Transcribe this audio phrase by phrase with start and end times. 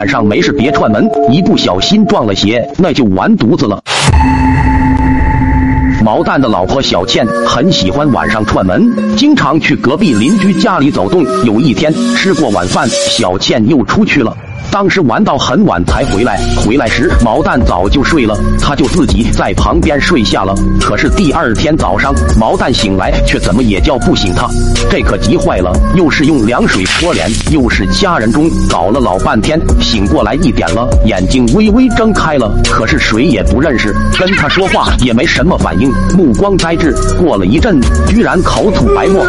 [0.00, 3.78] 晚上没事别串门，一不小心撞了邪，那就完犊子了。
[6.02, 11.22] 毛蛋的老婆小倩很喜欢晚上串门，经常去隔壁邻居家里走动。
[11.44, 14.34] 有一天吃过晚饭，小倩又出去了。
[14.70, 20.54] 当时玩到很晚才回来，回来时毛蛋早就睡了，他就自己在旁边睡下了。
[20.80, 24.48] 可是第二天早上，毛蛋醒来却怎么也叫不醒他，
[24.88, 36.94] 这可急坏了，又是用凉水泼脸，又是掐人中，搞了老半天，醒过来一点了，眼睛微微睁开了，可是谁也不认识，跟他说话也没什么反应，目光呆滞。
[37.18, 39.26] 过了一阵，居然口吐白沫。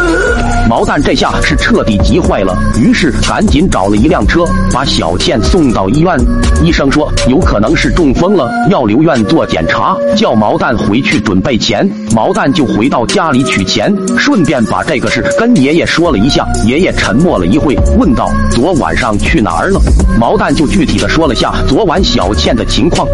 [0.72, 6.18] 毛蛋这下是彻底急坏了，于是赶紧找了一辆车，把小倩送到医院。
[6.64, 11.86] 医生说有可能是中风了，要留院做检查，叫毛蛋回去准备钱。
[12.14, 16.48] 毛蛋就回到家里取钱，顺便把这个事跟爷爷说了一下。
[16.64, 19.78] 爷爷沉默了一会，问道：“昨晚上去哪儿了？”
[20.18, 23.06] 毛蛋就具体的说了下昨晚小倩的情况。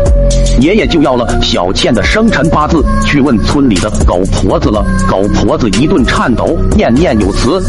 [0.60, 4.84] 爷爷就要了小倩的生辰八字，去问村里的狗婆子了。
[5.08, 7.62] 狗婆子一顿颤抖，念念有词。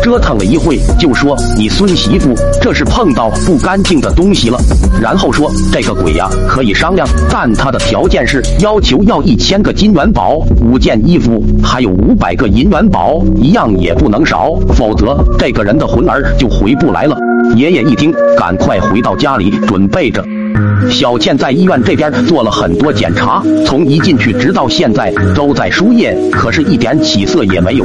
[0.00, 2.32] 折腾了一会，就说你孙媳妇
[2.62, 4.58] 这是碰到不干净的东西了。
[5.02, 17.16] 然后说这个鬼呀可以商量，但他的条件是要求要一千个金元宝、五件衣服，还有五百个银元宝，一样也不能少，否则这个人的魂儿就回不来了。
[17.56, 20.24] 爷爷一听，赶快回到家里准备着。
[20.90, 27.84] 小倩在医院这边做了很多检查，从一进去直到现在都在输液，可是一点起色也没有。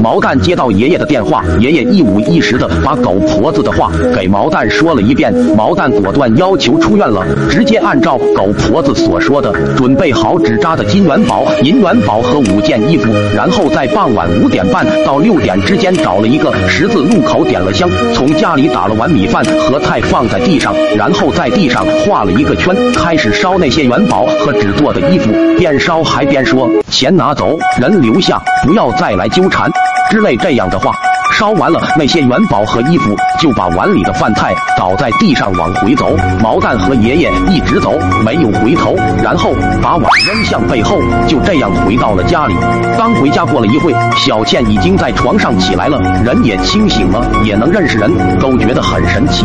[0.00, 5.32] 毛蛋接到爷爷的电话，爷爷一五一十的把狗婆子的话给毛蛋说了一遍。
[5.56, 21.84] 毛蛋果断要求出院了，直接按照狗婆子所说的，准备好纸扎的金元宝、银元宝和五件衣服，然后在傍晚五点半到六点之间找了一个十字路口点了香，从家里打了碗米饭和菜放在地上，然后在地上。
[22.04, 29.70] 画了一个圈，开始烧那些元宝和纸做的衣服，边烧还边说：“钱拿走，人留下，不要再来纠缠。”
[30.10, 30.94] 之类这样的话。
[31.32, 36.14] 烧完了那些元宝和衣服，就把碗里的饭菜倒在地上往回走。
[36.40, 42.54] 毛蛋和爷爷一直走，没有回头，然后把碗扔向背后，就这样回到了家里。
[42.96, 49.44] 刚回家过了一会，小倩已经在床上起来了，人也清醒了，也能认识人，都觉得很神奇。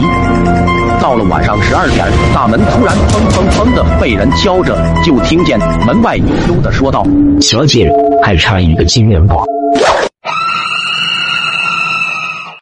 [1.01, 7.05] 到了晚上十二点，大门突然砰砰砰的被人敲着，就听见门外悠悠的说道
[7.41, 7.89] ：“小姐，
[8.21, 9.43] 还差一个金元宝。”